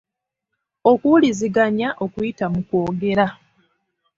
[0.91, 3.25] Okuwuliziganya okuyita mu kwogera.